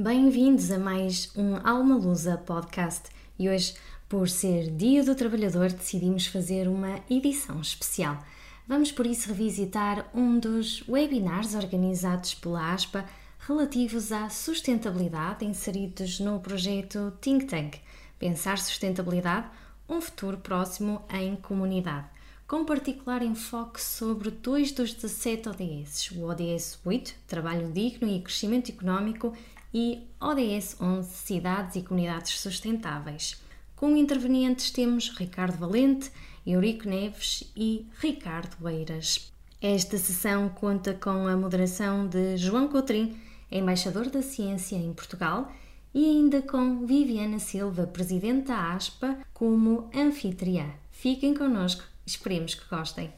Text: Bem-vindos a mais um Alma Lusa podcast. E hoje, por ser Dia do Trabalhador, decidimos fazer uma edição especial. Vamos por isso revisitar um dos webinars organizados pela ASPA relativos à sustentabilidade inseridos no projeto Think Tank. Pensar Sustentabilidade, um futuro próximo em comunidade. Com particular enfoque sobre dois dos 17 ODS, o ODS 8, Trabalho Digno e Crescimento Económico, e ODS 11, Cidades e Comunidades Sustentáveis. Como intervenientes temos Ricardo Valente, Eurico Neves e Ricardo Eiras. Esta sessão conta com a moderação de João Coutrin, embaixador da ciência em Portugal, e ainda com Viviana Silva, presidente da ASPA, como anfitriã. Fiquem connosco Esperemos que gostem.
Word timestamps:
Bem-vindos 0.00 0.70
a 0.70 0.78
mais 0.78 1.28
um 1.36 1.56
Alma 1.68 1.96
Lusa 1.96 2.38
podcast. 2.38 3.10
E 3.36 3.48
hoje, 3.48 3.74
por 4.08 4.28
ser 4.28 4.70
Dia 4.70 5.02
do 5.02 5.12
Trabalhador, 5.12 5.72
decidimos 5.72 6.28
fazer 6.28 6.68
uma 6.68 7.00
edição 7.10 7.60
especial. 7.60 8.16
Vamos 8.68 8.92
por 8.92 9.04
isso 9.08 9.26
revisitar 9.26 10.08
um 10.14 10.38
dos 10.38 10.86
webinars 10.88 11.56
organizados 11.56 12.32
pela 12.32 12.72
ASPA 12.72 13.04
relativos 13.40 14.12
à 14.12 14.28
sustentabilidade 14.28 15.44
inseridos 15.44 16.20
no 16.20 16.38
projeto 16.38 17.12
Think 17.20 17.46
Tank. 17.46 17.78
Pensar 18.20 18.58
Sustentabilidade, 18.58 19.48
um 19.88 20.00
futuro 20.00 20.38
próximo 20.38 21.02
em 21.12 21.34
comunidade. 21.34 22.06
Com 22.46 22.64
particular 22.64 23.20
enfoque 23.20 23.82
sobre 23.82 24.30
dois 24.30 24.70
dos 24.70 24.94
17 24.94 25.48
ODS, 25.48 26.10
o 26.12 26.22
ODS 26.22 26.78
8, 26.84 27.14
Trabalho 27.26 27.72
Digno 27.72 28.08
e 28.08 28.22
Crescimento 28.22 28.70
Económico, 28.70 29.34
e 29.72 30.06
ODS 30.20 30.80
11, 30.80 31.10
Cidades 31.10 31.76
e 31.76 31.82
Comunidades 31.82 32.40
Sustentáveis. 32.40 33.40
Como 33.76 33.96
intervenientes 33.96 34.70
temos 34.70 35.10
Ricardo 35.10 35.58
Valente, 35.58 36.10
Eurico 36.46 36.88
Neves 36.88 37.50
e 37.56 37.86
Ricardo 37.98 38.68
Eiras. 38.68 39.32
Esta 39.60 39.98
sessão 39.98 40.48
conta 40.48 40.94
com 40.94 41.26
a 41.26 41.36
moderação 41.36 42.06
de 42.06 42.36
João 42.36 42.68
Coutrin, 42.68 43.16
embaixador 43.50 44.08
da 44.10 44.22
ciência 44.22 44.76
em 44.76 44.92
Portugal, 44.92 45.52
e 45.94 46.04
ainda 46.04 46.42
com 46.42 46.86
Viviana 46.86 47.38
Silva, 47.38 47.86
presidente 47.86 48.48
da 48.48 48.72
ASPA, 48.72 49.18
como 49.32 49.90
anfitriã. 49.94 50.70
Fiquem 50.90 51.34
connosco 51.34 51.84
Esperemos 52.08 52.54
que 52.54 52.66
gostem. 52.74 53.12